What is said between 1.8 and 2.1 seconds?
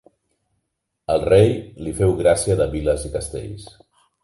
li